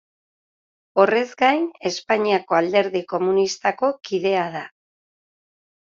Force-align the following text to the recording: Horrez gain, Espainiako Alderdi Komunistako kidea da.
Horrez 1.03 1.25
gain, 1.41 1.67
Espainiako 1.91 2.59
Alderdi 2.63 3.05
Komunistako 3.15 3.95
kidea 4.11 4.51
da. 4.61 4.69